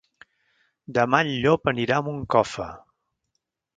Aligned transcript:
Demà 0.97 1.19
en 1.25 1.29
Llop 1.43 1.71
anirà 1.73 1.99
a 2.01 2.07
Moncofa. 2.09 2.67